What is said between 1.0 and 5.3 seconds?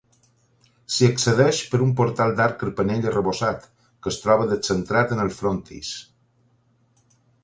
accedeix per un portal d'arc carpanell arrebossat, que es troba descentrat en el